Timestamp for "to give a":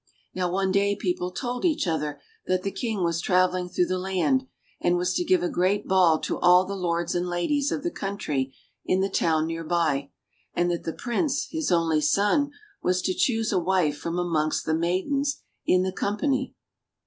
5.13-5.47